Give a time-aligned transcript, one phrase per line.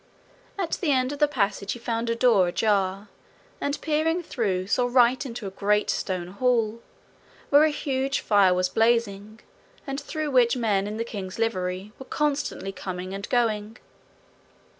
[0.57, 3.07] At the end of the passage he found a door ajar,
[3.61, 6.79] and, peering through, saw right into a great stone hall,
[7.51, 9.41] where a huge fire was blazing,
[9.85, 13.77] and through which men in the king's livery were constantly coming and going.